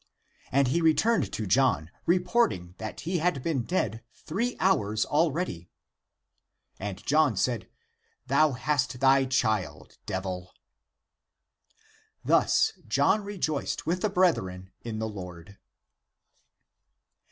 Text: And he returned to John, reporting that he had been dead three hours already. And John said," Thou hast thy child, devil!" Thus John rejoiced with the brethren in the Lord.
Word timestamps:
And 0.51 0.69
he 0.69 0.81
returned 0.81 1.31
to 1.33 1.45
John, 1.45 1.91
reporting 2.07 2.73
that 2.79 3.01
he 3.01 3.19
had 3.19 3.43
been 3.43 3.61
dead 3.65 4.03
three 4.15 4.57
hours 4.59 5.05
already. 5.05 5.69
And 6.79 7.05
John 7.05 7.37
said," 7.37 7.69
Thou 8.25 8.53
hast 8.53 8.99
thy 8.99 9.25
child, 9.25 9.99
devil!" 10.07 10.53
Thus 12.25 12.73
John 12.87 13.23
rejoiced 13.23 13.85
with 13.85 14.01
the 14.01 14.09
brethren 14.09 14.71
in 14.81 14.97
the 14.97 15.07
Lord. 15.07 15.59